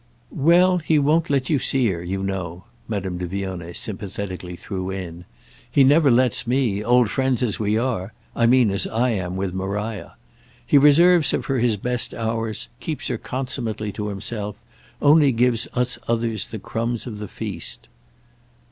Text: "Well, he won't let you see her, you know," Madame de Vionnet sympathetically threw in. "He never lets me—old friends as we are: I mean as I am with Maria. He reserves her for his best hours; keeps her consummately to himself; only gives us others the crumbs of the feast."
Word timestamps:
"Well, 0.33 0.77
he 0.79 0.97
won't 0.97 1.29
let 1.29 1.47
you 1.51 1.59
see 1.59 1.87
her, 1.89 2.03
you 2.03 2.23
know," 2.23 2.63
Madame 2.87 3.19
de 3.19 3.27
Vionnet 3.27 3.75
sympathetically 3.77 4.55
threw 4.55 4.89
in. 4.89 5.25
"He 5.69 5.83
never 5.83 6.09
lets 6.09 6.47
me—old 6.47 7.07
friends 7.11 7.43
as 7.43 7.59
we 7.59 7.77
are: 7.77 8.11
I 8.35 8.47
mean 8.47 8.71
as 8.71 8.87
I 8.87 9.09
am 9.11 9.35
with 9.35 9.53
Maria. 9.53 10.15
He 10.65 10.79
reserves 10.79 11.29
her 11.29 11.43
for 11.43 11.59
his 11.59 11.77
best 11.77 12.15
hours; 12.15 12.67
keeps 12.79 13.09
her 13.09 13.19
consummately 13.19 13.91
to 13.91 14.07
himself; 14.07 14.55
only 15.03 15.31
gives 15.31 15.67
us 15.75 15.99
others 16.07 16.47
the 16.47 16.57
crumbs 16.57 17.05
of 17.05 17.19
the 17.19 17.27
feast." 17.27 17.87